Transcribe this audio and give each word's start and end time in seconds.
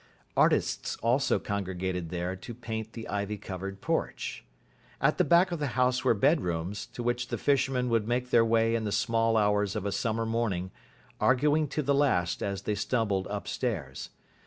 Artists 0.35 0.95
also 1.03 1.37
congregated 1.37 2.09
there 2.09 2.35
to 2.35 2.55
paint 2.55 2.93
the 2.93 3.07
ivy 3.07 3.37
covered 3.37 3.81
porch. 3.81 4.43
At 4.99 5.19
the 5.19 5.23
back 5.23 5.51
of 5.51 5.59
the 5.59 5.67
house 5.77 6.03
were 6.03 6.15
bedrooms, 6.15 6.87
to 6.87 7.03
which 7.03 7.27
the 7.27 7.37
fishermen 7.37 7.87
would 7.89 8.07
make 8.07 8.31
their 8.31 8.43
way 8.43 8.73
in 8.73 8.83
the 8.83 8.91
small 8.91 9.37
hours 9.37 9.75
of 9.75 9.85
a 9.85 9.91
summer 9.91 10.25
morning, 10.25 10.71
arguing 11.19 11.67
to 11.67 11.83
the 11.83 11.93
last 11.93 12.41
as 12.41 12.63
they 12.63 12.73
stumbled 12.73 13.27
upstairs. 13.29 14.09